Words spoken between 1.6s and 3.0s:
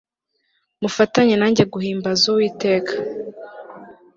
guhimbaza uwiteka